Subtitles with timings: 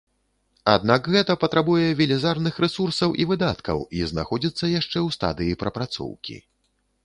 [0.75, 6.45] Аднак гэта патрабуе велізарных рэсурсаў і выдаткаў і знаходзіцца яшчэ ў стадыі прапрацоўкі.